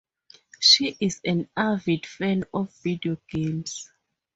She 0.59 0.97
is 0.99 1.21
an 1.23 1.47
avid 1.55 2.07
fan 2.07 2.45
of 2.55 2.73
video 2.77 3.17
games. 3.29 3.87